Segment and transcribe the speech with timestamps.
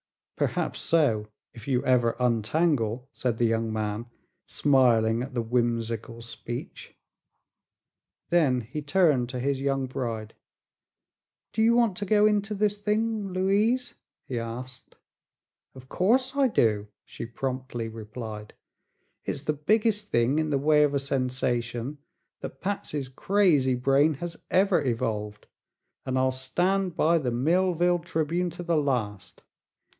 [0.35, 4.07] "Perhaps so if you ever untangle," said the young man,
[4.47, 6.97] smiling at the whimsical speech.
[8.29, 10.33] Then he turned to his young bride.
[11.53, 13.93] "Do you want to go into this thing, Louise?"
[14.25, 14.95] he asked.
[15.75, 18.55] "Of course I do," she promptly replied.
[19.23, 21.99] "It's the biggest thing in the way of a sensation
[22.39, 25.45] that Patsy's crazy brain has ever evolved,
[26.03, 29.43] and I'll stand by the Millville Tribune to the last.